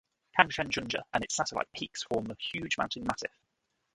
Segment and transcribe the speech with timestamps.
[0.35, 3.29] Kangchenjunga and its satellite peaks form a huge mountain massif.